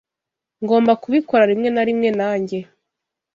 [0.63, 2.57] Ngomba kubikora rimwe na rimwe, nanjye.